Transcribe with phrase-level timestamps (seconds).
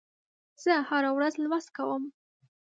[0.63, 2.03] زه هره ورځ لوست کوم.